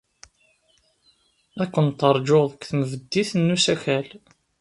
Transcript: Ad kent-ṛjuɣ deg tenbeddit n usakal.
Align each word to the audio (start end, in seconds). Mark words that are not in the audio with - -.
Ad 1.61 1.69
kent-ṛjuɣ 1.73 2.43
deg 2.47 2.61
tenbeddit 2.69 3.31
n 3.37 3.53
usakal. 3.55 4.07